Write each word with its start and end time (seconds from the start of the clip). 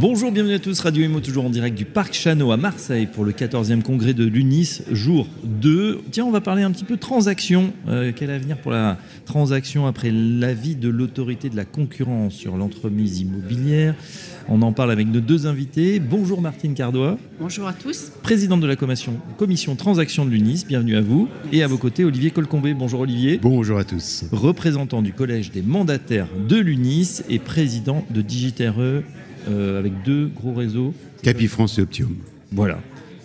Bonjour, 0.00 0.32
bienvenue 0.32 0.54
à 0.54 0.58
tous, 0.58 0.80
Radio 0.80 1.04
Imo 1.04 1.20
toujours 1.20 1.44
en 1.44 1.50
direct 1.50 1.78
du 1.78 1.84
Parc 1.84 2.14
Chano 2.14 2.50
à 2.50 2.56
Marseille 2.56 3.06
pour 3.06 3.24
le 3.24 3.30
14e 3.30 3.80
congrès 3.80 4.12
de 4.12 4.24
l'UNIS, 4.24 4.82
jour 4.90 5.28
2. 5.44 6.00
Tiens, 6.10 6.24
on 6.24 6.32
va 6.32 6.40
parler 6.40 6.64
un 6.64 6.72
petit 6.72 6.84
peu 6.84 6.96
transaction. 6.96 7.72
Euh, 7.86 8.10
quel 8.14 8.30
avenir 8.30 8.56
pour 8.56 8.72
la 8.72 8.98
transaction 9.24 9.86
après 9.86 10.10
l'avis 10.10 10.74
de 10.74 10.88
l'autorité 10.88 11.48
de 11.48 11.54
la 11.54 11.64
concurrence 11.64 12.34
sur 12.34 12.56
l'entremise 12.56 13.20
immobilière? 13.20 13.94
On 14.48 14.62
en 14.62 14.72
parle 14.72 14.90
avec 14.90 15.06
nos 15.06 15.20
deux 15.20 15.46
invités. 15.46 16.00
Bonjour 16.00 16.40
Martine 16.40 16.74
Cardois. 16.74 17.16
Bonjour 17.38 17.68
à 17.68 17.72
tous. 17.72 18.10
Présidente 18.24 18.60
de 18.62 18.66
la 18.66 18.74
commission, 18.74 19.12
commission 19.38 19.76
transaction 19.76 20.24
de 20.24 20.30
l'UNIS, 20.30 20.64
bienvenue 20.66 20.96
à 20.96 21.02
vous. 21.02 21.28
Et 21.52 21.62
à 21.62 21.68
vos 21.68 21.78
côtés, 21.78 22.04
Olivier 22.04 22.32
Colcombé. 22.32 22.74
Bonjour 22.74 22.98
Olivier. 22.98 23.38
Bonjour 23.40 23.78
à 23.78 23.84
tous. 23.84 24.24
Représentant 24.32 25.02
du 25.02 25.12
collège 25.12 25.52
des 25.52 25.62
mandataires 25.62 26.26
de 26.48 26.56
l'UNIS 26.56 27.22
et 27.28 27.38
président 27.38 28.04
de 28.10 28.22
Digiterre 28.22 28.74
euh, 29.48 29.78
avec 29.78 30.02
deux 30.04 30.30
gros 30.34 30.54
réseaux. 30.54 30.94
Capifrance 31.22 31.78
et 31.78 31.82
Optium. 31.82 32.16
Voilà, 32.52 32.78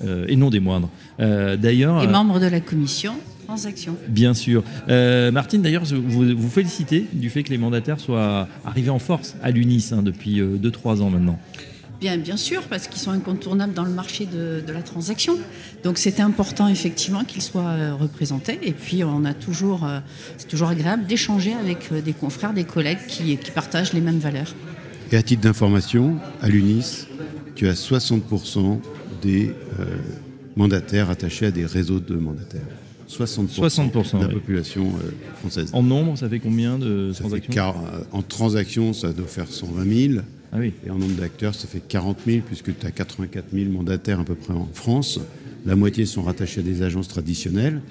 euh, 0.03 0.25
et 0.27 0.35
non 0.35 0.49
des 0.49 0.59
moindres. 0.59 0.89
Euh, 1.19 1.55
d'ailleurs. 1.55 2.03
Et 2.03 2.07
membre 2.07 2.39
de 2.39 2.47
la 2.47 2.59
commission 2.59 3.13
transaction. 3.45 3.95
Bien 4.07 4.35
sûr. 4.35 4.63
Martine, 4.87 5.63
d'ailleurs, 5.63 5.83
vous 5.83 6.37
vous 6.37 6.49
félicitez 6.49 7.07
du 7.11 7.31
fait 7.31 7.41
que 7.41 7.49
les 7.49 7.57
mandataires 7.57 7.99
soient 7.99 8.47
arrivés 8.63 8.91
en 8.91 8.99
force 8.99 9.35
à 9.41 9.49
l'UNIS 9.49 9.91
hein, 9.91 10.03
depuis 10.03 10.39
2-3 10.39 11.01
ans 11.01 11.09
maintenant. 11.09 11.39
Bien, 11.99 12.17
bien 12.17 12.38
sûr, 12.38 12.61
parce 12.69 12.88
qu'ils 12.88 13.01
sont 13.01 13.09
incontournables 13.09 13.73
dans 13.73 13.85
le 13.85 13.89
marché 13.89 14.27
de, 14.27 14.61
la 14.71 14.83
transaction. 14.83 15.35
Donc 15.83 15.97
c'était 15.97 16.21
important 16.21 16.67
effectivement 16.67 17.23
qu'ils 17.23 17.41
soient 17.41 17.95
représentés. 17.99 18.59
Et 18.61 18.72
puis 18.72 19.03
on 19.03 19.25
a 19.25 19.33
toujours, 19.33 19.89
c'est 20.38 20.47
toujours 20.47 20.67
agréable 20.67 21.07
d'échanger 21.07 21.55
avec 21.59 21.91
des 21.91 22.13
confrères, 22.13 22.53
des 22.53 22.66
collègues 22.66 23.03
qui, 23.07 23.35
qui 23.35 23.49
partagent 23.49 23.94
les 23.94 24.01
mêmes 24.01 24.19
valeurs. 24.19 24.53
Et 25.11 25.15
à 25.15 25.23
titre 25.23 25.41
d'information, 25.41 26.17
à 26.41 26.49
l'UNIS, 26.49 27.07
tu 27.55 27.67
as 27.67 27.73
60% 27.73 28.79
des 29.23 29.49
euh, 29.79 29.85
mandataires 30.55 31.09
attachés 31.09 31.47
à 31.47 31.51
des 31.51 31.66
réseaux 31.66 31.99
de 31.99 32.16
mandataires. 32.16 32.61
60%, 33.09 34.19
de 34.19 34.23
la 34.23 34.29
population 34.31 34.83
euh, 34.83 35.09
française. 35.39 35.71
En 35.73 35.81
nombre, 35.81 36.16
ça 36.16 36.29
fait 36.29 36.39
combien 36.39 36.77
de 36.77 37.11
transactions 37.11 37.53
euh, 37.57 38.01
En 38.11 38.21
transactions, 38.21 38.93
ça 38.93 39.11
doit 39.11 39.25
faire 39.25 39.47
120 39.47 40.11
000. 40.13 40.21
Ah 40.51 40.57
oui. 40.59 40.73
Et 40.85 40.91
en 40.91 40.99
nombre 40.99 41.16
d'acteurs, 41.16 41.55
ça 41.55 41.67
fait 41.67 41.79
40 41.79 42.19
000, 42.27 42.41
puisque 42.45 42.77
tu 42.77 42.85
as 42.85 42.91
84 42.91 43.45
000 43.51 43.71
mandataires 43.71 44.19
à 44.19 44.23
peu 44.23 44.35
près 44.35 44.53
en 44.53 44.67
France. 44.73 45.19
La 45.66 45.75
moitié 45.75 46.05
sont 46.05 46.21
rattachés 46.21 46.59
à 46.59 46.63
des 46.63 46.83
agences 46.83 47.07
traditionnelles. 47.07 47.81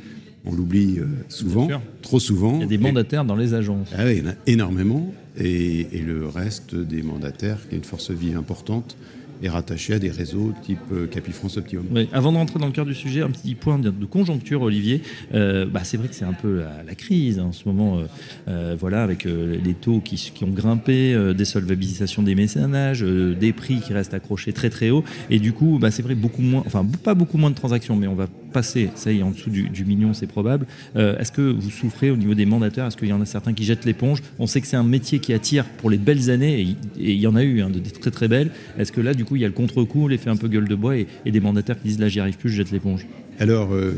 On 0.49 0.55
l'oublie 0.55 0.99
souvent, 1.29 1.69
trop 2.03 2.19
souvent. 2.19 2.55
Il 2.57 2.61
y 2.61 2.65
a 2.65 2.67
des 2.67 2.79
mandataires 2.79 3.25
dans 3.25 3.37
les 3.37 3.55
agences. 3.55 3.91
Ah 3.97 4.05
oui, 4.05 4.17
il 4.17 4.25
y 4.25 4.27
en 4.27 4.31
a 4.31 4.35
énormément 4.47 5.13
et, 5.41 6.03
le 6.05 6.27
reste 6.27 6.75
des 6.75 7.03
mandataires, 7.03 7.59
qui 7.69 7.75
a 7.75 7.79
une 7.79 7.85
force 7.85 8.11
vie 8.11 8.35
importante, 8.35 8.97
est 9.41 9.49
rattaché 9.49 9.95
à 9.95 9.99
des 10.01 10.11
réseaux 10.11 10.53
type 10.65 10.81
euh, 10.93 11.07
Capifrance 11.07 11.59
Optimum. 11.59 11.85
Avant 12.13 12.33
de 12.33 12.39
rentrer 12.39 12.59
dans 12.59 12.67
le 12.67 12.73
cœur 12.73 12.87
du 12.87 12.95
sujet, 12.95 13.23
un 13.23 13.31
petit 13.31 13.55
point 13.55 13.79
de 13.79 13.91
conjoncture, 14.05 14.63
Olivier. 14.63 15.01
Euh, 15.33 15.65
bah, 15.65 15.83
c'est 15.85 15.97
vrai 15.97 16.09
que 16.09 16.17
c'est 16.17 16.25
un 16.25 16.33
peu 16.33 16.65
la, 16.85 16.95
crise 16.97 17.39
hein, 17.39 17.45
en 17.45 17.53
ce 17.53 17.69
moment, 17.69 18.01
euh, 18.49 18.77
voilà, 18.79 19.05
avec 19.05 19.25
les 19.25 19.75
taux 19.75 20.01
qui, 20.01 20.17
qui, 20.17 20.43
ont 20.43 20.51
grimpé, 20.51 21.17
des 21.35 21.45
solvabilisations 21.45 22.25
des 22.25 22.35
mécénages, 22.35 23.03
des 23.03 23.53
prix 23.53 23.81
qui 23.81 23.93
restent 23.93 24.15
accrochés 24.15 24.53
très 24.53 24.71
très 24.71 24.91
haut, 24.91 25.05
et 25.31 25.39
du 25.39 25.53
coup, 25.53 25.79
bah, 25.81 25.93
c'est 25.93 26.03
vrai 26.03 26.17
beaucoup 26.17 26.43
moins, 26.43 26.65
enfin 26.67 26.85
pas 27.05 27.15
beaucoup 27.15 27.39
moins 27.39 27.51
de 27.51 27.55
transactions, 27.55 27.95
mais 27.95 28.09
on 28.09 28.17
va 28.17 28.27
passer, 28.59 28.91
ça 28.97 29.13
y 29.13 29.19
est, 29.19 29.23
en 29.23 29.31
dessous 29.31 29.51
du, 29.51 29.85
million, 29.85 30.13
c'est 30.15 30.27
probable. 30.27 30.67
Est-ce 30.97 31.31
que 31.31 31.43
vous 31.43 31.71
souffrez 31.71 32.11
au 32.11 32.17
niveau 32.17 32.35
des 32.35 32.47
mandataires? 32.47 32.87
Est-ce 32.87 32.97
qu'il 32.97 33.09
y 33.09 33.13
en 33.13 33.21
a 33.21 33.27
certains 33.27 33.53
qui 33.53 33.65
jettent 33.65 33.85
l'éponge? 33.85 34.23
On 34.39 34.47
sait 34.47 34.61
que 34.61 34.67
c'est 34.67 34.77
un 34.77 34.83
métier 34.83 35.21
qui 35.21 35.33
attire 35.33 35.65
pour 35.65 35.91
les 35.91 35.99
belles 35.99 36.31
années, 36.31 36.61
et, 36.61 36.77
il 36.99 37.21
y 37.21 37.27
en 37.27 37.37
a 37.37 37.43
eu 37.43 37.61
hein, 37.63 37.71
de 37.71 37.79
très 37.79 38.11
très 38.11 38.29
belles. 38.29 38.51
Est-ce 38.79 38.93
que 38.93 39.01
là, 39.01 39.15
du 39.15 39.25
coup, 39.25 39.37
il 39.37 39.43
y 39.43 39.45
a 39.45 39.49
le 39.49 39.55
contre-coup, 39.55 40.09
l'effet 40.09 40.31
un 40.31 40.37
peu 40.37 40.49
gueule 40.49 40.69
de 40.69 40.75
bois 40.75 40.97
et, 40.97 41.07
des 41.27 41.41
mandataires 41.41 41.81
qui 41.81 41.89
disent 41.89 42.01
là, 42.01 42.09
j'y 42.09 42.21
arrive 42.21 42.37
plus, 42.37 42.51
je 42.51 42.57
jette 42.57 42.73
l'éponge? 42.73 43.07
Alors, 43.39 43.73
euh, 43.73 43.93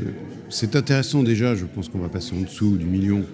c'est 0.51 0.77
intéressant 0.77 1.23
déjà, 1.23 1.55
je 1.55 1.65
pense 1.65 1.89
qu'on 1.89 1.99
va 1.99 2.09
passer 2.09 2.35
en 2.37 2.43
dessous 2.43 2.77
du 2.77 2.85
million, 2.85 3.25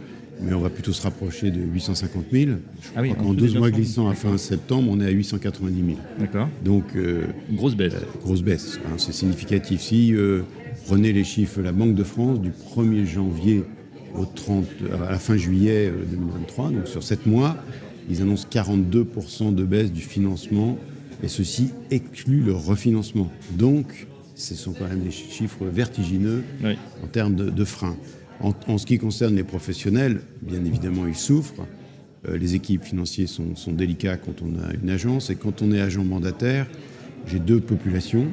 mais 0.40 0.54
on 0.54 0.60
va 0.60 0.70
plutôt 0.70 0.92
se 0.92 1.02
rapprocher 1.02 1.50
de 1.50 1.60
850 1.60 2.24
000. 2.30 2.50
Ah 2.94 3.02
oui, 3.02 3.12
en 3.18 3.34
12 3.34 3.56
mois 3.56 3.70
glissants 3.70 4.08
à 4.08 4.14
fin 4.14 4.36
septembre, 4.38 4.88
on 4.90 5.00
est 5.00 5.06
à 5.06 5.10
890 5.10 5.84
000. 5.84 5.98
D'accord. 6.20 6.48
Donc, 6.64 6.84
euh, 6.94 7.24
grosse 7.52 7.74
baisse. 7.74 7.94
Euh, 7.94 8.20
grosse 8.22 8.42
baisse, 8.42 8.78
hein, 8.86 8.94
c'est 8.98 9.12
significatif. 9.12 9.80
Si 9.80 10.14
prenez 10.86 11.12
les 11.12 11.24
chiffres, 11.24 11.60
la 11.60 11.72
Banque 11.72 11.94
de 11.94 12.04
France, 12.04 12.40
du 12.40 12.50
1er 12.50 13.04
janvier 13.06 13.64
au 14.14 14.24
30, 14.24 14.64
à 15.06 15.10
la 15.10 15.18
fin 15.18 15.36
juillet 15.36 15.92
2023, 16.10 16.70
donc 16.70 16.88
sur 16.88 17.02
7 17.02 17.26
mois, 17.26 17.56
ils 18.08 18.22
annoncent 18.22 18.46
42% 18.50 19.54
de 19.54 19.64
baisse 19.64 19.92
du 19.92 20.00
financement 20.00 20.78
et 21.22 21.28
ceci 21.28 21.70
exclut 21.90 22.40
le 22.40 22.52
refinancement. 22.52 23.30
Donc, 23.52 24.06
ce 24.34 24.54
sont 24.54 24.72
quand 24.72 24.88
même 24.88 25.00
des 25.00 25.10
chiffres 25.10 25.64
vertigineux 25.64 26.44
en 27.02 27.06
termes 27.06 27.34
de, 27.34 27.64
freins. 27.64 27.96
En, 28.40 28.78
ce 28.78 28.84
qui 28.84 28.98
concerne 28.98 29.34
les 29.34 29.44
professionnels, 29.44 30.20
bien 30.42 30.64
évidemment, 30.64 31.06
ils 31.06 31.14
souffrent. 31.14 31.66
Euh, 32.28 32.36
les 32.36 32.54
équipes 32.54 32.84
financières 32.84 33.28
sont, 33.28 33.56
sont 33.56 33.72
délicats 33.72 34.18
quand 34.18 34.42
on 34.42 34.62
a 34.62 34.74
une 34.74 34.90
agence. 34.90 35.30
Et 35.30 35.36
quand 35.36 35.62
on 35.62 35.72
est 35.72 35.80
agent 35.80 36.04
mandataire, 36.04 36.66
j'ai 37.26 37.38
deux 37.38 37.60
populations. 37.60 38.26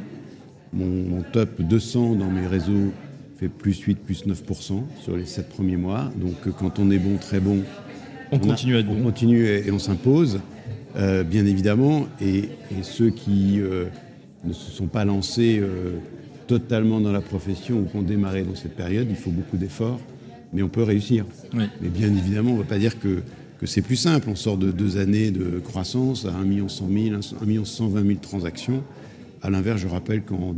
Mon, 0.74 1.22
top 1.32 1.62
200 1.62 2.16
dans 2.16 2.30
mes 2.30 2.48
réseaux 2.48 2.92
fait 3.38 3.50
plus 3.50 3.80
8, 3.80 3.96
plus 3.96 4.26
9% 4.26 4.84
sur 5.02 5.16
les 5.16 5.26
7 5.26 5.50
premiers 5.50 5.78
mois. 5.78 6.12
Donc 6.16 6.36
euh, 6.48 6.52
quand 6.58 6.80
on 6.80 6.90
est 6.92 7.00
bon, 7.00 7.18
très 7.18 7.40
bon, 7.40 7.60
on, 8.32 8.40
continue 8.40 8.76
à 8.76 8.80
être 8.80 8.88
bon. 8.88 8.98
On 9.00 9.04
continue 9.04 9.46
et 9.46 9.72
on 9.72 9.80
s'impose. 9.80 10.40
Euh, 10.96 11.24
bien 11.24 11.46
évidemment, 11.46 12.08
et, 12.22 12.50
ceux 12.84 13.10
qui 13.10 13.60
euh, 13.60 13.86
ne 14.44 14.54
se 14.54 14.72
sont 14.72 14.86
pas 14.86 15.06
lancés 15.06 15.60
euh, 15.60 15.94
totalement 16.46 17.00
dans 17.00 17.12
la 17.12 17.22
profession 17.22 17.80
ou 17.80 17.86
qui 17.86 17.96
ont 17.98 18.04
démarré 18.04 18.44
dans 18.44 18.56
cette 18.56 18.76
période, 18.76 19.08
il 19.10 19.16
faut 19.16 19.32
beaucoup 19.32 19.58
d'efforts, 19.58 20.00
mais 20.52 20.62
on 20.62 20.70
peut 20.70 20.84
réussir. 20.84 21.26
Mais 21.54 21.68
bien 21.82 22.10
évidemment, 22.10 22.52
on 22.52 22.58
ne 22.58 22.62
va 22.62 22.68
pas 22.68 22.78
dire 22.78 23.00
que, 23.00 23.24
que 23.60 23.66
c'est 23.66 23.82
plus 23.82 23.96
simple. 23.96 24.30
On 24.30 24.36
sort 24.36 24.58
de 24.58 24.72
deux 24.72 24.98
années 24.98 25.32
de 25.32 25.60
croissance 25.60 26.26
à 26.26 26.30
1 26.30 26.68
100 26.68 26.88
000, 26.90 27.16
1 27.16 27.66
120 27.66 28.06
000 28.06 28.20
transactions. 28.22 28.84
À 29.44 29.50
l'inverse, 29.50 29.82
je 29.82 29.88
rappelle 29.88 30.24
qu'en 30.24 30.56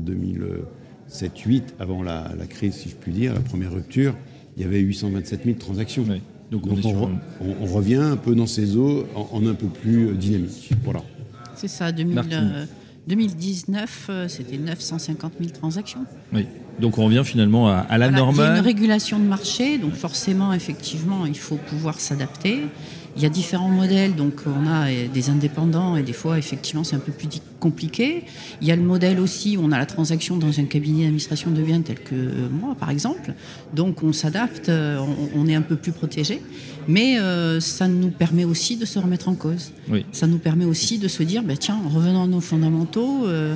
2007-2008, 1.09 1.61
avant 1.79 2.03
la, 2.03 2.29
crise, 2.47 2.75
si 2.75 2.89
je 2.89 2.95
puis 2.95 3.11
dire, 3.11 3.33
la 3.33 3.39
première 3.39 3.73
rupture, 3.73 4.13
il 4.55 4.63
y 4.63 4.65
avait 4.65 4.79
827 4.79 5.43
000 5.43 5.57
transactions. 5.57 6.05
Donc, 6.51 6.67
on, 6.67 6.75
revient 7.65 7.95
un 7.95 8.15
peu 8.15 8.35
dans 8.35 8.45
ces 8.45 8.77
eaux 8.77 9.07
en, 9.15 9.47
un 9.47 9.55
peu 9.55 9.65
plus 9.67 10.09
euh, 10.09 10.13
dynamique. 10.13 10.69
Voilà. 10.83 11.01
C'est 11.55 11.67
ça, 11.67 11.91
2019, 11.91 14.05
euh, 14.09 14.27
c'était 14.27 14.59
950 14.59 15.33
000 15.39 15.51
transactions. 15.51 16.05
Oui. 16.31 16.45
Donc 16.79 16.97
on 16.97 17.05
revient 17.05 17.23
finalement 17.23 17.69
à, 17.69 17.97
la 17.97 18.11
normale. 18.11 18.35
Il 18.35 18.49
y 18.49 18.51
a 18.51 18.57
une 18.57 18.65
régulation 18.65 19.17
de 19.17 19.23
marché, 19.23 19.77
donc 19.77 19.93
forcément, 19.93 20.53
effectivement, 20.53 21.25
il 21.25 21.37
faut 21.37 21.55
pouvoir 21.55 21.99
s'adapter. 21.99 22.63
Il 23.15 23.23
y 23.23 23.25
a 23.25 23.29
différents 23.29 23.69
modèles, 23.69 24.15
donc 24.15 24.41
on 24.45 24.67
a 24.67 24.87
des 24.91 25.29
indépendants 25.29 25.95
et 25.95 26.03
des 26.03 26.13
fois, 26.13 26.37
effectivement, 26.37 26.83
c'est 26.83 26.95
un 26.95 26.99
peu 26.99 27.11
plus 27.11 27.27
compliqué. 27.59 28.23
Il 28.61 28.67
y 28.67 28.71
a 28.71 28.75
le 28.75 28.81
modèle 28.81 29.19
aussi 29.19 29.57
où 29.57 29.61
on 29.63 29.71
a 29.71 29.77
la 29.77 29.85
transaction 29.85 30.37
dans 30.37 30.59
un 30.59 30.65
cabinet 30.65 31.03
d'administration 31.03 31.51
de 31.51 31.61
biens 31.61 31.81
tel 31.81 31.99
que 31.99 32.15
moi, 32.51 32.75
par 32.75 32.89
exemple. 32.89 33.33
Donc 33.73 34.03
on 34.03 34.13
s'adapte, 34.13 34.69
euh, 34.69 34.99
on, 35.33 35.47
est 35.47 35.55
un 35.55 35.61
peu 35.61 35.75
plus 35.75 35.91
protégé. 35.91 36.41
Mais 36.87 37.17
euh, 37.19 37.59
ça 37.59 37.87
nous 37.87 38.11
permet 38.11 38.45
aussi 38.45 38.77
de 38.77 38.85
se 38.85 38.99
remettre 38.99 39.29
en 39.29 39.35
cause. 39.35 39.71
Ça 40.11 40.27
nous 40.27 40.37
permet 40.37 40.65
aussi 40.65 40.99
de 40.99 41.07
se 41.07 41.23
dire, 41.23 41.41
ben, 41.41 41.57
tiens, 41.57 41.79
revenons 41.91 42.23
à 42.23 42.27
nos 42.27 42.41
fondamentaux. 42.41 43.25
Euh, 43.25 43.55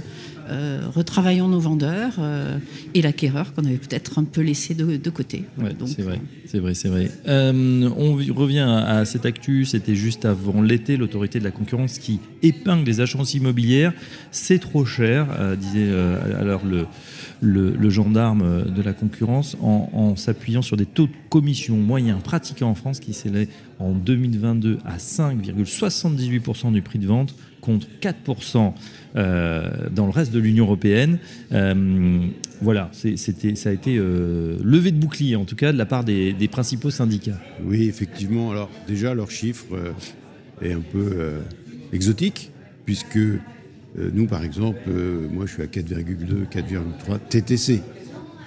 euh, 0.49 0.81
retravaillons 0.95 1.47
nos 1.47 1.59
vendeurs 1.59 2.13
euh, 2.17 2.57
et 2.95 3.03
l'acquéreur 3.03 3.53
qu'on 3.53 3.65
avait 3.65 3.77
peut-être 3.77 4.17
un 4.17 4.23
peu 4.23 4.41
laissé 4.41 4.73
de, 4.73 5.09
côté. 5.11 5.43
c'est 5.85 6.01
vrai, 6.01 6.19
c'est 6.47 6.57
vrai, 6.57 6.73
c'est 6.73 6.89
vrai. 6.89 7.11
Euh, 7.27 7.87
on 7.95 8.13
revient 8.33 8.65
à, 8.67 9.05
cette 9.05 9.25
actu, 9.25 9.48
c'était 9.65 9.95
juste 9.95 10.25
avant 10.25 10.61
l'été, 10.61 10.97
l'autorité 10.97 11.39
de 11.39 11.43
la 11.43 11.51
concurrence 11.51 11.99
qui 11.99 12.19
épingle 12.43 12.85
les 12.85 13.01
agences 13.01 13.33
immobilières. 13.33 13.93
C'est 14.31 14.59
trop 14.59 14.85
cher, 14.85 15.27
disait 15.57 15.89
alors 16.39 16.61
le, 17.41 17.89
gendarme 17.89 18.65
de 18.65 18.81
la 18.81 18.93
concurrence, 18.93 19.57
en, 19.61 20.15
s'appuyant 20.15 20.61
sur 20.61 20.77
des 20.77 20.85
taux 20.85 21.07
de 21.07 21.13
commission 21.29 21.75
moyens 21.77 22.21
pratiqués 22.21 22.65
en 22.65 22.75
France 22.75 22.99
qui 22.99 23.13
s'élevaient 23.13 23.49
en 23.79 23.91
2022 23.91 24.79
à 24.85 24.97
5,78% 24.97 26.71
du 26.71 26.81
prix 26.81 26.99
de 26.99 27.07
vente 27.07 27.35
contre 27.61 27.87
4% 28.01 28.73
euh, 29.15 29.89
dans 29.91 30.05
le 30.05 30.11
reste 30.11 30.31
de 30.31 30.39
l'Union 30.39 30.65
européenne. 30.65 31.19
Euh, 32.61 32.65
voilà, 32.65 32.89
c'était, 32.93 33.55
ça 33.55 33.69
a 33.69 33.73
été 33.73 33.97
euh, 33.97 34.57
levé 34.63 34.91
de 34.91 34.97
bouclier, 34.97 35.35
en 35.35 35.45
tout 35.45 35.55
cas, 35.55 35.71
de 35.71 35.77
la 35.77 35.85
part 35.85 36.03
des, 36.03 36.49
principaux 36.51 36.91
syndicats. 36.91 37.39
Oui, 37.63 37.87
effectivement. 37.87 38.51
Alors, 38.51 38.69
déjà, 38.87 39.13
leur 39.13 39.31
chiffre 39.31 39.67
est 40.61 40.73
un 40.73 40.81
peu 40.81 41.39
exotique, 41.91 42.51
puisque 42.85 43.19
Euh, 43.97 44.09
nous, 44.13 44.27
par 44.27 44.43
exemple, 44.43 44.79
euh, 44.87 45.27
moi, 45.31 45.45
je 45.45 45.53
suis 45.53 45.63
à 45.63 45.65
4,2, 45.65 46.47
4,3 46.49 47.19
TTC. 47.29 47.81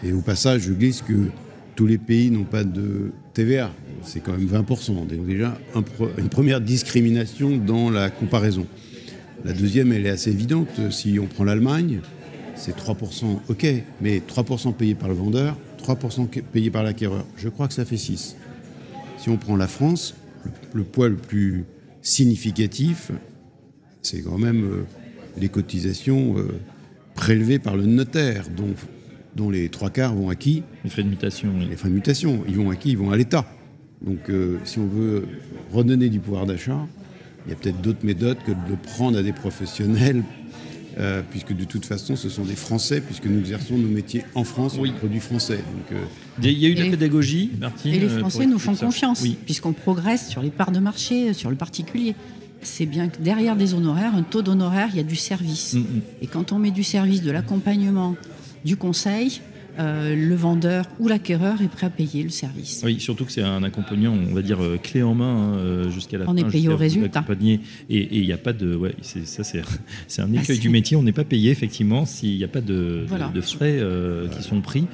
Et 0.05 0.13
au 0.13 0.21
passage, 0.21 0.63
je 0.63 0.73
glisse 0.73 1.03
que 1.03 1.29
tous 1.75 1.87
les 1.87 1.99
pays 1.99 2.31
n'ont 2.31 2.45
pas 2.45 2.65
de 2.65 3.11
TVA. 3.35 3.73
C'est 4.03 4.21
quand 4.21 4.33
même 4.33 4.47
20%. 4.47 5.07
Donc 5.07 5.27
déjà, 5.27 5.59
une 6.19 6.29
première 6.29 6.61
discrimination 6.61 7.57
dans 7.57 7.91
la 7.91 8.11
comparaison. 8.11 8.67
La 9.45 9.53
deuxième, 9.53 9.93
elle 9.93 10.07
est 10.07 10.11
assez 10.11 10.31
évidente. 10.31 10.69
Si 10.91 11.19
on 11.21 11.27
prend 11.27 11.45
l'Allemagne, 11.45 12.01
c'est 12.55 12.77
3%, 12.77 13.41
ok, 13.49 13.67
mais 14.01 14.19
3% 14.19 14.75
payé 14.75 14.95
par 14.95 15.09
le 15.09 15.15
vendeur, 15.15 15.57
3% 15.83 16.29
payé 16.53 16.71
par 16.71 16.83
l'acquéreur. 16.83 17.25
Je 17.37 17.49
crois 17.49 17.69
que 17.69 17.75
ça 17.75 17.85
fait 17.85 17.97
6. 17.97 18.37
Si 19.19 19.29
on 19.29 19.37
prend 19.37 19.57
la 19.57 19.69
France, 19.69 20.15
le, 20.73 20.85
poids 20.85 21.09
le 21.09 21.17
plus 21.17 21.65
significatif, 22.03 23.11
c'est 24.03 24.23
quand 24.23 24.39
même 24.39 24.65
euh, 24.65 24.85
les 25.39 25.49
cotisations 25.49 26.39
euh, 26.39 26.49
prélevées 27.15 27.59
par 27.59 27.77
le 27.77 27.87
notaire, 27.87 28.47
dont, 28.57 28.75
dont 29.37 29.51
les 29.51 29.69
trois 29.69 29.91
quarts 29.91 30.15
vont 30.15 30.29
à 30.29 30.35
qui? 30.35 30.63
Les 30.85 30.91
frais 30.91 31.03
de 31.03 31.09
mutation. 31.09 31.53
Les 31.59 31.77
frais 31.77 31.89
de 31.89 31.95
mutation, 31.95 32.43
ils 32.49 32.57
vont 32.57 32.71
à 32.71 32.77
qui? 32.77 32.91
Ils 32.91 32.99
vont 32.99 33.11
à 33.11 33.17
l'État. 33.17 33.47
Donc 34.01 34.29
euh, 34.31 34.59
si 34.65 34.79
on 34.79 34.87
veut 34.87 35.27
redonner 35.73 36.09
du 36.09 36.19
pouvoir 36.19 36.47
d'achat, 36.47 36.87
il 37.47 37.51
y 37.51 37.53
a 37.53 37.57
peut-être 37.57 37.81
d'autres 37.81 38.05
méthodes 38.05 38.39
que 38.45 38.53
de 38.53 38.71
le 38.71 38.77
prendre 38.77 39.19
à 39.19 39.23
des 39.23 39.33
professionnels 39.33 40.23
euh, 40.99 41.23
puisque 41.31 41.55
de 41.55 41.65
toute 41.65 41.85
façon, 41.85 42.17
ce 42.17 42.29
sont 42.29 42.45
des 42.45 42.55
Français, 42.55 43.01
puisque 43.01 43.27
nous 43.27 43.39
exerçons 43.41 43.77
nos 43.77 43.89
métiers 43.89 44.25
en 44.35 44.45
France, 44.45 44.77
oui. 44.79 44.93
produits 44.93 45.21
français. 45.21 45.57
Donc, 45.57 45.99
Il 46.43 46.59
y 46.59 46.67
a 46.67 46.69
eu 46.69 46.75
de 46.75 46.85
la 46.85 46.91
pédagogie, 46.91 47.51
Martine. 47.59 47.95
Et 47.95 47.99
les 47.99 48.09
Français 48.09 48.47
nous 48.47 48.59
font 48.59 48.75
confiance, 48.75 49.25
puisqu'on 49.45 49.73
progresse 49.73 50.29
sur 50.29 50.43
les 50.43 50.51
parts 50.51 50.73
de 50.73 50.81
marché, 50.81 51.33
sur 51.35 51.51
le 51.51 51.57
particulier 51.57 52.15
c'est 52.65 52.87
bien 52.87 53.09
que 53.09 53.21
derrière 53.21 53.57
des 53.57 53.75
honoraires, 53.75 54.15
un 54.15 54.23
taux 54.23 54.43
d'honoraires, 54.43 54.89
il 54.93 54.97
y 54.97 55.01
a 55.01 55.05
du 55.05 55.17
service. 55.17 55.75
Mm. 55.75 55.85
Et 56.23 56.27
quand 56.27 56.53
on 56.53 56.59
met 56.59 56.71
du 56.71 56.85
service, 56.85 57.23
de 57.23 57.31
l'accompagnement, 57.31 58.17
du 58.65 58.77
conseil, 58.77 59.41
euh, 59.79 60.15
le 60.15 60.35
vendeur 60.35 60.85
ou 60.99 61.09
l'acquéreur 61.09 61.63
est 61.63 61.69
prêt 61.69 61.87
à 61.87 61.91
payer 61.91 62.23
le 62.23 62.29
service. 62.29 62.83
Oui, 62.85 63.01
surtout 63.01 63.25
que 63.25 63.33
c'est 63.33 63.43
un 63.43 63.63
accompagnant, 63.63 64.13
on 64.13 64.35
va 64.35 64.43
dire, 64.43 64.63
euh, 64.63 64.77
clé 64.77 65.03
en 65.03 65.15
main 65.15 65.25
hein, 65.25 65.57
euh, 65.57 65.91
jusqu'à 65.91 66.19
la 66.19 66.25
on 66.25 66.27
fin. 66.29 66.33
On 66.35 66.37
est 66.37 66.51
payé 66.51 66.69
au 66.69 66.77
résultat. 66.77 67.25
Et 67.89 68.19
il 68.19 68.27
n'y 68.27 68.33
a 68.33 68.39
pas 68.39 68.53
de. 68.53 68.77
Ouais, 68.77 68.95
ça, 69.01 69.45
c'est 69.45 69.61
un 70.21 70.29
bah, 70.29 70.41
écueil 70.43 70.59
du 70.59 70.69
métier. 70.69 70.97
On 70.97 71.03
n'est 71.03 71.13
pas 71.13 71.25
payé, 71.25 71.51
effectivement, 71.51 72.05
s'il 72.05 72.37
n'y 72.37 72.45
a 72.45 72.49
pas 72.49 72.61
de, 72.61 73.07
de, 73.33 73.41
frais 73.41 73.81
qui 74.37 74.43
sont 74.43 74.61
pris 74.61 74.87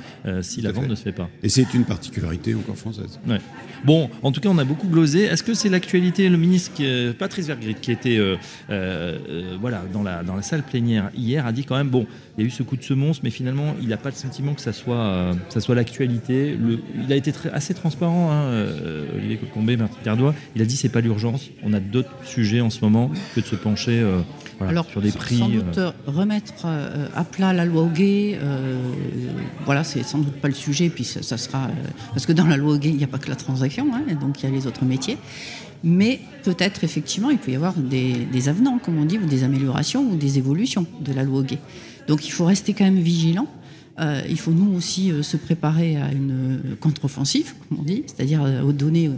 si 0.42 0.60
la 0.60 0.72
vente 0.72 0.88
ne 0.88 0.94
se 0.94 1.02
fait 1.02 1.12
pas. 1.12 1.28
Et 1.42 1.48
c'est 1.48 1.74
une 1.74 1.84
particularité 1.84 2.54
encore 2.54 2.76
française. 2.76 3.18
Ouais. 3.28 3.38
Bon, 3.84 4.10
en 4.22 4.32
tout 4.32 4.40
cas, 4.40 4.48
on 4.48 4.58
a 4.58 4.64
beaucoup 4.64 4.88
glosé. 4.88 5.24
Est-ce 5.24 5.42
que 5.42 5.54
c'est 5.54 5.68
l'actualité 5.68 6.28
Le 6.28 6.36
ministre 6.36 6.82
Patrice 7.12 7.46
Vergrit, 7.46 7.74
qui 7.74 7.90
était 7.90 8.20
voilà, 9.60 9.82
dans, 9.92 10.02
la, 10.04 10.22
dans 10.22 10.36
la 10.36 10.42
salle 10.42 10.62
plénière 10.62 11.10
hier, 11.16 11.46
a 11.46 11.52
dit 11.52 11.64
quand 11.64 11.76
même 11.76 11.88
bon, 11.88 12.06
il 12.36 12.42
y 12.42 12.44
a 12.44 12.46
eu 12.46 12.50
ce 12.50 12.62
coup 12.62 12.76
de 12.76 12.82
semonce, 12.84 13.22
mais 13.24 13.30
finalement, 13.30 13.74
il 13.82 13.88
n'a 13.88 13.96
pas 13.96 14.10
le 14.10 14.14
sentiment 14.14 14.54
que 14.54 14.60
ça 14.60 14.67
soit 14.72 15.32
ça 15.48 15.60
soit 15.60 15.74
l'actualité. 15.74 16.56
Il 16.94 17.12
a 17.12 17.16
été 17.16 17.32
très, 17.32 17.50
assez 17.50 17.74
transparent, 17.74 18.30
hein, 18.30 18.42
euh, 18.42 19.16
Olivier 19.16 19.36
Cocombé, 19.36 19.76
Martin 19.76 19.98
Cardois. 20.04 20.34
Il 20.56 20.62
a 20.62 20.64
dit 20.64 20.76
c'est 20.76 20.88
pas 20.88 21.00
l'urgence. 21.00 21.50
On 21.62 21.72
a 21.72 21.80
d'autres 21.80 22.10
sujets 22.24 22.60
en 22.60 22.70
ce 22.70 22.80
moment 22.82 23.10
que 23.34 23.40
de 23.40 23.46
se 23.46 23.56
pencher 23.56 24.00
euh, 24.00 24.20
sur 24.90 25.00
des 25.00 25.12
prix. 25.12 25.38
Sans 25.38 25.48
doute 25.48 25.78
euh. 25.78 25.90
remettre 26.06 26.66
à 27.14 27.24
plat 27.24 27.52
la 27.52 27.64
loi 27.64 27.82
Hoguet, 27.82 28.38
voilà, 29.64 29.84
c'est 29.84 30.02
sans 30.02 30.18
doute 30.18 30.34
pas 30.34 30.48
le 30.48 30.54
sujet. 30.54 30.88
Puis 30.88 31.04
ça, 31.04 31.36
sera 31.36 31.68
parce 32.10 32.26
que 32.26 32.32
dans 32.32 32.46
la 32.46 32.56
loi 32.56 32.74
Hoguet, 32.74 32.90
il 32.90 32.96
n'y 32.96 33.04
a 33.04 33.08
pas 33.08 33.18
que 33.18 33.28
la 33.28 33.36
transaction, 33.36 33.88
hein, 33.94 34.02
donc 34.20 34.42
il 34.42 34.48
y 34.48 34.52
a 34.52 34.54
les 34.54 34.66
autres 34.66 34.84
métiers. 34.84 35.16
Mais 35.84 36.18
peut-être 36.42 36.82
effectivement, 36.82 37.30
il 37.30 37.38
peut 37.38 37.52
y 37.52 37.56
avoir 37.56 37.74
des, 37.74 38.12
des, 38.12 38.48
avenants, 38.48 38.80
comme 38.84 38.98
on 38.98 39.04
dit, 39.04 39.16
ou 39.16 39.26
des 39.26 39.44
améliorations 39.44 40.02
ou 40.02 40.16
des 40.16 40.36
évolutions 40.36 40.86
de 41.00 41.12
la 41.12 41.22
loi 41.22 41.38
Hoguet. 41.38 41.60
Donc 42.08 42.26
il 42.26 42.30
faut 42.32 42.46
rester 42.46 42.72
quand 42.72 42.84
même 42.84 42.98
vigilant 42.98 43.46
euh, 44.00 44.22
il 44.28 44.38
faut 44.38 44.52
nous 44.52 44.76
aussi 44.76 45.10
euh, 45.10 45.22
se 45.22 45.36
préparer 45.36 45.96
à 45.96 46.12
une 46.12 46.76
contre-offensive, 46.80 47.54
comme 47.68 47.78
on 47.80 47.82
dit, 47.82 48.04
c'est-à-dire 48.06 48.42
euh, 48.44 48.62
aux 48.62 48.72
données 48.72 49.10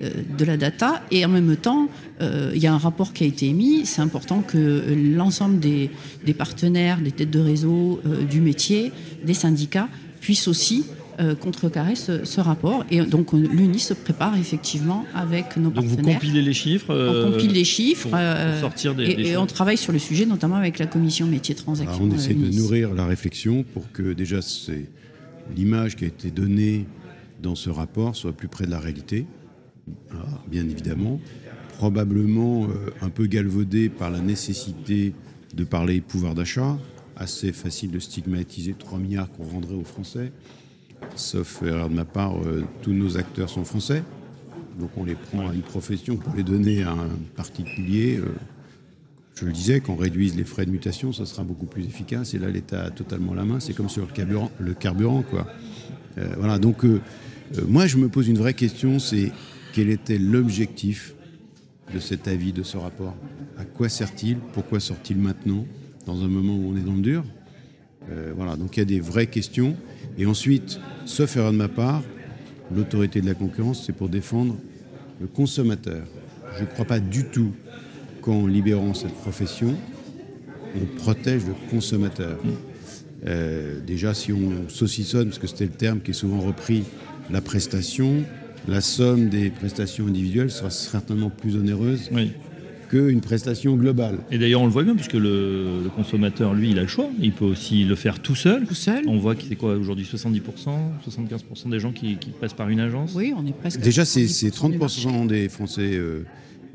de 0.00 0.44
la 0.44 0.56
data. 0.56 1.02
Et 1.10 1.24
en 1.24 1.28
même 1.28 1.56
temps, 1.56 1.88
il 2.20 2.58
y 2.58 2.66
a 2.66 2.72
un 2.72 2.78
rapport 2.78 3.12
qui 3.12 3.24
a 3.24 3.26
été 3.26 3.46
émis. 3.46 3.86
C'est 3.86 4.02
important 4.02 4.42
que 4.42 4.82
l'ensemble 4.94 5.58
des, 5.58 5.90
partenaires, 6.36 7.00
des 7.00 7.12
têtes 7.12 7.30
de 7.30 7.40
réseau, 7.40 8.00
du 8.28 8.40
métier, 8.40 8.92
des 9.24 9.34
syndicats 9.34 9.88
puissent 10.20 10.48
aussi 10.48 10.84
euh, 11.18 11.34
contrecarrer 11.34 11.94
ce, 11.94 12.40
rapport. 12.40 12.84
Et 12.90 13.00
donc 13.00 13.32
l'UNI 13.32 13.78
se 13.78 13.94
prépare 13.94 14.36
effectivement 14.36 15.04
avec 15.14 15.56
nos 15.56 15.70
donc 15.70 15.86
partenaires. 15.86 16.04
Vous 16.04 16.26
compilez 16.26 16.42
les 16.42 16.52
chiffres 16.52 16.94
On 16.94 17.32
compile 17.32 17.52
les 17.52 17.64
chiffres. 17.64 18.08
Pour, 18.08 18.60
sortir 18.60 18.94
des, 18.94 19.04
et, 19.04 19.28
et 19.28 19.36
on 19.36 19.46
travaille 19.46 19.76
sur 19.76 19.92
le 19.92 19.98
sujet, 19.98 20.26
notamment 20.26 20.56
avec 20.56 20.78
la 20.78 20.86
commission 20.86 21.26
métier 21.26 21.54
transaction. 21.54 22.04
on 22.04 22.14
essaie 22.14 22.34
de 22.34 22.54
nourrir 22.54 22.94
la 22.94 23.06
réflexion 23.06 23.64
pour 23.64 23.90
que 23.92 24.12
déjà 24.12 24.42
c'est 24.42 24.90
l'image 25.56 25.96
qui 25.96 26.04
a 26.04 26.08
été 26.08 26.30
donnée 26.30 26.86
dans 27.42 27.54
ce 27.54 27.70
rapport 27.70 28.16
soit 28.16 28.32
plus 28.32 28.48
près 28.48 28.66
de 28.66 28.70
la 28.70 28.80
réalité, 28.80 29.26
ah, 30.12 30.16
bien 30.48 30.64
évidemment. 30.64 31.20
Probablement 31.78 32.64
euh, 32.64 32.90
un 33.02 33.10
peu 33.10 33.26
galvaudé 33.26 33.88
par 33.88 34.10
la 34.10 34.20
nécessité 34.20 35.12
de 35.54 35.64
parler 35.64 36.00
pouvoir 36.00 36.34
d'achat, 36.34 36.78
assez 37.16 37.52
facile 37.52 37.90
de 37.90 37.98
stigmatiser 37.98 38.74
3 38.78 38.98
milliards 38.98 39.30
qu'on 39.30 39.44
rendrait 39.44 39.74
aux 39.74 39.84
Français 39.84 40.32
sauf 41.14 41.62
erreur 41.62 41.88
de 41.88 41.94
ma 41.94 42.04
part, 42.04 42.36
euh, 42.38 42.64
tous 42.82 42.92
nos 42.92 43.16
acteurs 43.16 43.48
sont 43.48 43.64
français. 43.64 44.02
Donc 44.78 44.90
on 44.96 45.04
les 45.04 45.14
prend 45.14 45.48
à 45.48 45.54
une 45.54 45.62
profession 45.62 46.16
pour 46.16 46.34
les 46.34 46.42
donner 46.42 46.82
à 46.82 46.92
un 46.92 47.08
particulier. 47.34 48.18
Euh, 48.18 48.26
je 49.34 49.46
le 49.46 49.52
disais, 49.52 49.80
qu'on 49.80 49.96
réduise 49.96 50.36
les 50.36 50.44
frais 50.44 50.66
de 50.66 50.70
mutation, 50.70 51.12
ça 51.12 51.26
sera 51.26 51.44
beaucoup 51.44 51.66
plus 51.66 51.84
efficace. 51.84 52.34
Et 52.34 52.38
là, 52.38 52.48
l'État 52.48 52.84
a 52.84 52.90
totalement 52.90 53.34
la 53.34 53.44
main. 53.44 53.60
C'est 53.60 53.74
comme 53.74 53.88
sur 53.88 54.06
le 54.06 54.12
carburant, 54.12 54.50
le 54.58 54.74
carburant 54.74 55.22
quoi. 55.22 55.46
Euh, 56.18 56.34
voilà. 56.38 56.58
Donc 56.58 56.84
moi, 57.68 57.86
je 57.86 57.96
me 57.96 58.08
pose 58.08 58.28
une 58.28 58.38
vraie 58.38 58.54
question, 58.54 58.98
c'est 58.98 59.30
quel 59.72 59.90
était 59.90 60.18
l'objectif 60.18 61.14
de 61.94 61.98
cet 61.98 62.28
avis, 62.28 62.52
de 62.52 62.62
ce 62.62 62.76
rapport? 62.76 63.14
À 63.58 63.64
quoi 63.64 63.88
sert-il? 63.88 64.38
Pourquoi 64.52 64.80
sort-il 64.80 65.18
maintenant, 65.18 65.64
dans 66.06 66.22
un 66.22 66.28
moment 66.28 66.56
où 66.56 66.72
on 66.72 66.76
est 66.76 66.82
dans 66.82 66.94
le 66.94 67.02
dur? 67.02 67.24
Voilà. 68.36 68.56
Donc 68.56 68.76
il 68.76 68.80
y 68.80 68.82
a 68.82 68.86
des 68.86 69.00
vraies 69.00 69.26
questions. 69.26 69.76
Et 70.18 70.26
ensuite, 70.26 70.80
sauf 71.04 71.36
erreur 71.36 71.52
de 71.52 71.56
ma 71.56 71.68
part, 71.68 72.02
l'autorité 72.74 73.20
de 73.20 73.26
la 73.26 73.34
concurrence, 73.34 73.84
c'est 73.84 73.92
pour 73.92 74.08
défendre 74.08 74.56
le 75.20 75.26
consommateur. 75.26 76.04
Je 76.56 76.62
ne 76.62 76.66
crois 76.66 76.84
pas 76.84 77.00
du 77.00 77.24
tout 77.24 77.52
qu'en 78.22 78.46
libérant 78.46 78.94
cette 78.94 79.14
profession, 79.14 79.76
on 80.74 80.96
protège 80.96 81.42
le 81.46 81.54
consommateur. 81.70 82.38
Euh, 83.26 83.80
déjà, 83.86 84.14
si 84.14 84.32
on 84.32 84.68
saucissonne, 84.68 85.28
parce 85.28 85.38
que 85.38 85.46
c'était 85.46 85.64
le 85.64 85.70
terme 85.70 86.00
qui 86.00 86.10
est 86.10 86.14
souvent 86.14 86.40
repris, 86.40 86.84
la 87.30 87.40
prestation, 87.40 88.24
la 88.68 88.80
somme 88.80 89.28
des 89.28 89.50
prestations 89.50 90.06
individuelles 90.06 90.50
sera 90.50 90.70
certainement 90.70 91.30
plus 91.30 91.56
onéreuse 91.56 92.08
oui 92.12 92.32
qu'une 92.88 93.20
prestation 93.20 93.76
globale. 93.76 94.18
Et 94.30 94.38
d'ailleurs, 94.38 94.62
on 94.62 94.66
le 94.66 94.72
voit 94.72 94.82
bien, 94.82 94.94
puisque 94.94 95.14
le, 95.14 95.82
consommateur, 95.94 96.54
lui, 96.54 96.70
il 96.70 96.78
a 96.78 96.82
le 96.82 96.88
choix. 96.88 97.08
Il 97.20 97.32
peut 97.32 97.44
aussi 97.44 97.84
le 97.84 97.94
faire 97.94 98.20
tout 98.20 98.34
seul. 98.34 98.66
Tout 98.66 98.74
seul. 98.74 99.04
On 99.08 99.18
voit 99.18 99.34
que 99.34 99.42
c'est 99.48 99.56
quoi 99.56 99.74
aujourd'hui 99.74 100.04
70%, 100.04 100.40
75% 101.08 101.70
des 101.70 101.80
gens 101.80 101.92
qui, 101.92 102.16
passent 102.40 102.54
par 102.54 102.68
une 102.68 102.80
agence? 102.80 103.12
Oui, 103.14 103.32
on 103.36 103.46
est 103.46 103.52
presque. 103.52 103.80
Déjà, 103.80 104.04
c'est 104.04 104.24
30% 104.24 105.26
des, 105.26 105.48
Français 105.48 105.94
euh, 105.94 106.24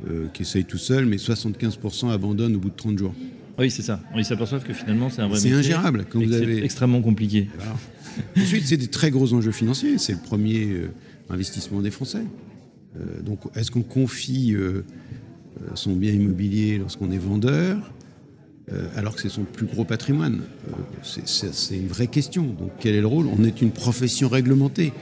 euh, 0.09 0.27
qui 0.33 0.43
essayent 0.43 0.65
tout 0.65 0.77
seul, 0.77 1.05
mais 1.05 1.17
75% 1.17 2.11
abandonnent 2.11 2.55
au 2.55 2.59
bout 2.59 2.69
de 2.69 2.75
30 2.75 2.97
jours. 2.97 3.13
Oui, 3.59 3.69
c'est 3.69 3.81
ça. 3.81 3.99
Ils 4.15 4.25
s'aperçoivent 4.25 4.63
que 4.63 4.73
finalement, 4.73 5.09
c'est 5.09 5.21
un 5.21 5.27
vrai 5.27 5.39
C'est 5.39 5.51
ingérable. 5.51 6.05
Quand 6.09 6.23
vous 6.23 6.33
avez... 6.33 6.63
extrêmement 6.63 7.01
compliqué. 7.01 7.49
Ensuite, 8.37 8.65
c'est 8.65 8.77
des 8.77 8.87
très 8.87 9.11
gros 9.11 9.33
enjeux 9.33 9.51
financiers. 9.51 9.97
C'est 9.97 10.13
le 10.13 10.19
premier 10.19 10.65
euh, 10.65 10.89
investissement 11.29 11.81
des 11.81 11.91
Français. 11.91 12.23
donc, 13.23 13.39
est-ce 13.55 13.71
qu'on 13.71 13.83
confie 13.83 14.53
euh, 14.53 14.83
son 15.75 15.93
bien 15.93 16.11
immobilier 16.11 16.77
lorsqu'on 16.77 17.11
est 17.11 17.17
vendeur, 17.17 17.77
euh, 18.73 18.87
alors 18.95 19.15
que 19.15 19.21
c'est 19.21 19.29
son 19.29 19.43
plus 19.43 19.65
gros 19.65 19.83
patrimoine 19.83 20.41
euh, 20.69 21.19
C'est 21.25 21.77
une 21.77 21.87
vraie 21.87 22.07
question. 22.07 22.43
Donc 22.43 22.71
quel 22.79 22.95
est 22.95 23.01
le 23.01 23.07
rôle? 23.07 23.27
On 23.27 23.43
est 23.43 23.61
une 23.61 23.71
profession 23.71 24.29
réglementée. 24.29 24.93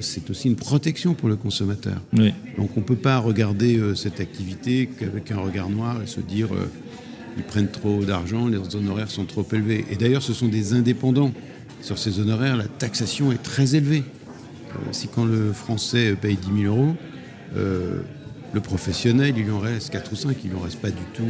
C'est 0.00 0.30
aussi 0.30 0.46
une 0.46 0.56
protection 0.56 1.14
pour 1.14 1.28
le 1.28 1.36
consommateur. 1.36 2.00
Donc 2.12 2.76
on 2.76 2.80
ne 2.80 2.84
peut 2.84 2.96
pas 2.96 3.18
regarder 3.18 3.80
cette 3.96 4.20
activité 4.20 4.88
qu'avec 4.98 5.32
un 5.32 5.38
regard 5.38 5.68
noir 5.68 6.00
et 6.02 6.06
se 6.06 6.20
dire 6.20 6.48
ils 7.36 7.42
prennent 7.42 7.70
trop 7.70 8.04
d'argent, 8.04 8.46
les 8.46 8.76
honoraires 8.76 9.10
sont 9.10 9.24
trop 9.24 9.44
élevés. 9.52 9.86
Et 9.90 9.96
d'ailleurs, 9.96 10.22
ce 10.22 10.34
sont 10.34 10.48
des 10.48 10.74
indépendants. 10.74 11.32
Sur 11.80 11.98
ces 11.98 12.20
honoraires, 12.20 12.56
la 12.56 12.68
taxation 12.68 13.32
est 13.32 13.42
très 13.42 13.74
élevée. 13.74 14.04
si 14.92 15.08
quand 15.08 15.24
le 15.24 15.52
Français 15.52 16.14
paye 16.20 16.36
10 16.36 16.62
000 16.62 16.76
euros, 16.76 16.94
le 18.52 18.60
professionnel, 18.60 19.34
il 19.36 19.50
en 19.50 19.58
reste 19.60 19.90
4 19.90 20.12
ou 20.12 20.16
5, 20.16 20.36
il 20.44 20.54
en 20.56 20.60
reste 20.60 20.80
pas 20.80 20.90
du 20.90 21.02
tout 21.14 21.22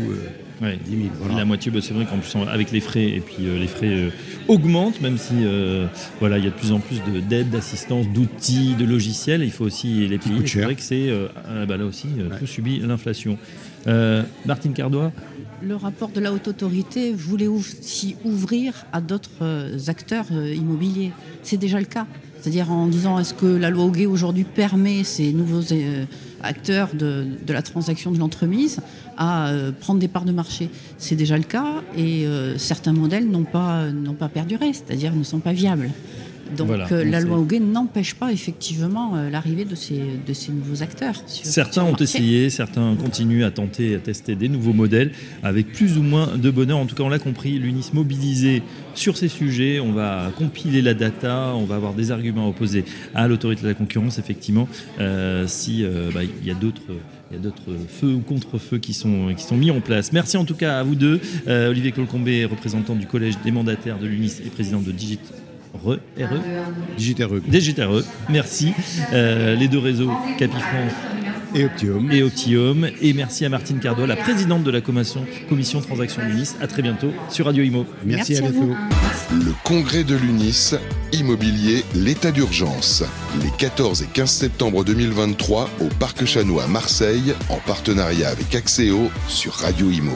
Ouais. 0.63 0.79
10 0.85 0.91
000. 0.91 1.03
voilà. 1.21 1.37
La 1.37 1.45
moitié, 1.47 1.71
bah, 1.73 1.79
c'est 1.83 1.95
vrai 1.95 2.05
qu'en 2.05 2.19
plus 2.19 2.35
avec 2.51 2.71
les 2.71 2.81
frais 2.81 3.09
et 3.09 3.21
puis 3.21 3.47
euh, 3.47 3.59
les 3.59 3.67
frais 3.67 3.87
euh, 3.89 4.11
augmentent, 4.47 5.01
même 5.01 5.17
si 5.17 5.33
euh, 5.37 5.87
voilà 6.19 6.37
il 6.37 6.45
y 6.45 6.47
a 6.47 6.51
de 6.51 6.55
plus 6.55 6.71
en 6.73 6.81
plus 6.81 7.01
de- 7.11 7.21
d'aides, 7.21 7.49
d'assistance, 7.49 8.07
d'outils, 8.09 8.75
de 8.75 8.85
logiciels, 8.85 9.43
il 9.43 9.51
faut 9.53 9.65
aussi 9.65 10.07
les 10.07 10.19
payer. 10.19 10.47
C'est 10.47 10.61
vrai 10.61 10.75
que 10.75 10.83
c'est 10.83 11.09
euh, 11.09 11.29
ah, 11.49 11.65
bah, 11.65 11.79
là 11.79 11.87
aussi 11.87 12.09
euh, 12.19 12.29
Ouais. 12.29 12.39
tout 12.39 12.47
subit 12.47 12.79
l'inflation. 12.81 13.39
Euh, 13.87 14.23
Martine 14.45 14.75
Cardois, 14.75 15.13
Le 15.63 15.77
rapport 15.77 16.11
de 16.11 16.21
la 16.21 16.31
haute 16.33 16.49
autorité 16.49 17.13
voulait 17.15 17.47
aussi 17.47 18.17
ouvrir 18.27 18.75
à 18.93 19.01
d'autres 19.01 19.31
euh, 19.43 19.79
acteurs 19.87 20.27
euh, 20.33 20.53
immobiliers. 20.55 21.13
C'est 21.43 21.57
déjà 21.57 21.79
le 21.79 21.87
cas. 21.87 22.07
C'est-à-dire 22.41 22.71
en 22.71 22.87
disant 22.87 23.19
est-ce 23.19 23.33
que 23.35 23.47
la 23.47 23.71
loi 23.71 23.85
Hoguet 23.85 24.07
aujourd'hui 24.07 24.45
permet 24.45 25.05
ces 25.05 25.33
nouveaux 25.33 25.73
euh, 25.73 26.05
acteurs 26.43 26.91
de, 26.95 27.27
la 27.49 27.63
transaction 27.63 28.11
de 28.11 28.19
l'entremise 28.19 28.81
à 29.17 29.49
euh, 29.49 29.73
prendre 29.73 30.01
des 30.01 30.09
parts 30.09 30.25
de 30.25 30.33
marché 30.33 30.71
C'est 30.99 31.17
déjà 31.17 31.37
le 31.37 31.45
cas 31.45 31.83
et 31.97 32.27
euh, 32.27 32.59
certains 32.59 32.93
modèles 32.93 33.29
n'ont 33.29 33.45
pas, 33.45 33.85
pas 34.19 34.29
perduré, 34.29 34.73
c'est-à-dire 34.73 35.15
ne 35.15 35.25
sont 35.25 35.41
pas 35.41 35.53
viables. 35.53 35.91
Donc 36.57 36.67
Voilà, 36.69 36.87
euh, 36.93 37.03
donc 37.05 37.13
la 37.13 37.21
loi 37.21 37.39
Hoguet 37.39 37.61
n'empêche 37.61 38.15
pas 38.15 38.33
effectivement 38.33 39.17
euh, 39.17 39.31
l'arrivée 39.31 39.65
de 39.65 39.75
ces, 39.75 40.01
de 40.27 40.33
ces 40.33 40.53
nouveaux 40.53 40.83
acteurs. 40.83 41.15
sur- 41.27 41.47
certains 41.47 41.85
sur 41.85 41.93
ont 41.93 41.97
essayé, 41.97 42.51
certains 42.51 42.95
continuent 42.97 43.45
à 43.45 43.51
tenter, 43.51 43.95
à 43.95 43.99
tester 43.99 44.35
des 44.35 44.49
nouveaux 44.49 44.73
modèles 44.73 45.13
avec 45.43 45.73
plus 45.73 45.97
ou 45.99 46.03
moins 46.03 46.37
de 46.37 46.51
bonheur. 46.51 46.79
En 46.79 46.87
tout 46.87 46.95
cas, 46.95 47.03
on 47.05 47.09
l'a 47.09 47.19
compris, 47.19 47.59
l'UNIS 47.59 47.91
mobilisé 47.93 48.63
sur 48.95 49.17
ces 49.17 49.29
sujets. 49.29 49.81
On 49.81 49.93
va 49.93 50.33
compiler 50.37 50.83
la 50.83 50.95
data, 50.95 51.53
on 51.57 51.65
va 51.65 51.77
avoir 51.77 51.95
des 51.95 52.11
arguments 52.11 52.47
à 52.47 52.49
opposer 52.51 52.85
à 53.15 53.29
l'autorité 53.29 53.63
de 53.63 53.69
la 53.69 53.75
concurrence, 53.75 54.19
effectivement, 54.19 54.69
euh, 54.99 55.47
si 55.47 55.85
euh, 55.85 56.11
bah, 56.13 56.21
il 56.25 56.47
y 56.47 56.51
a 56.51 56.55
d'autres. 56.55 56.83
Il 57.33 57.37
y 57.37 57.39
a 57.39 57.43
d'autres 57.45 57.77
feux 57.89 58.13
ou 58.13 58.19
contre-feux 58.23 58.79
qui 58.79 58.93
sont, 58.93 59.33
qui 59.37 59.45
sont 59.45 59.57
mis 59.57 59.71
en 59.71 59.81
place. 59.81 60.13
Merci 60.13 60.37
en 60.37 60.45
tout 60.45 60.57
cas 60.57 60.81
à 60.81 60.83
vous 60.83 60.97
deux. 60.97 61.21
Euh, 61.47 61.71
Olivier 61.71 61.93
Colcombé, 61.93 62.45
représentant 62.45 62.97
du 62.97 63.07
Collège 63.07 63.35
des 63.45 63.53
mandataires 63.53 64.01
de 64.01 64.09
l'UNIS 64.09 64.41
et 64.45 64.49
président 64.49 64.81
de 64.81 64.91
Digit 64.91 65.21
RE, 65.75 65.99
RE, 66.19 66.27
Digitare 66.97 67.31
DGTRE. 67.49 68.03
Merci. 68.29 68.73
Euh, 69.13 69.55
les 69.55 69.69
deux 69.69 69.79
réseaux, 69.79 70.11
Capifrance 70.39 70.93
et 71.55 71.65
Optium. 71.65 72.11
et 72.13 72.23
Optium. 72.23 72.89
Et 73.01 73.13
merci 73.13 73.45
à 73.45 73.49
Martine 73.49 73.79
Cardois, 73.81 74.07
la 74.07 74.17
présidente 74.17 74.63
de 74.63 74.71
la 74.71 74.81
commission, 74.81 75.25
commission 75.49 75.81
Transaction 75.81 76.23
Lunis. 76.27 76.51
À 76.61 76.67
très 76.67 76.83
bientôt 76.83 77.11
sur 77.29 77.47
Radio 77.47 77.63
Imo. 77.65 77.87
Merci, 78.05 78.33
Merci 78.33 78.45
à 78.45 78.49
à 78.49 78.51
bientôt. 78.51 78.67
vous. 79.31 79.37
Le 79.45 79.53
congrès 79.65 80.05
de 80.05 80.15
l'UNIS, 80.17 80.75
immobilier, 81.13 81.85
l'état 81.95 82.31
d'urgence. 82.31 83.03
Les 83.43 83.51
14 83.59 84.03
et 84.03 84.07
15 84.13 84.31
septembre 84.31 84.85
2023 84.85 85.71
au 85.81 85.87
Parc 85.99 86.25
Chanois 86.25 86.65
à 86.65 86.69
Marseille, 86.69 87.35
en 87.49 87.57
partenariat 87.67 88.29
avec 88.29 88.55
Axéo 88.55 89.11
sur 89.29 89.55
Radio 89.55 89.91
Imo. 89.91 90.13